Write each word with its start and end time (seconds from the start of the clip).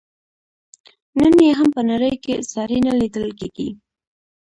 نن 1.19 1.35
یې 1.45 1.51
هم 1.59 1.69
په 1.75 1.81
نړۍ 1.89 2.13
کې 2.23 2.35
ساری 2.51 2.79
نه 2.87 2.93
لیدل 2.99 3.27
کیږي. 3.39 3.69